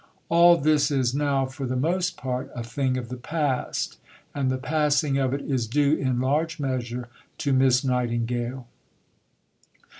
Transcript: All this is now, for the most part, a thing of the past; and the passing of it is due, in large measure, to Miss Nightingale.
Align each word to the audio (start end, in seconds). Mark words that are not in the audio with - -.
All 0.29 0.57
this 0.57 0.89
is 0.89 1.13
now, 1.13 1.45
for 1.45 1.67
the 1.67 1.75
most 1.75 2.17
part, 2.17 2.49
a 2.55 2.63
thing 2.63 2.97
of 2.97 3.09
the 3.09 3.17
past; 3.17 3.99
and 4.33 4.49
the 4.49 4.57
passing 4.57 5.19
of 5.19 5.31
it 5.31 5.41
is 5.41 5.67
due, 5.67 5.93
in 5.95 6.19
large 6.19 6.59
measure, 6.59 7.07
to 7.37 7.53
Miss 7.53 7.83
Nightingale. 7.83 8.65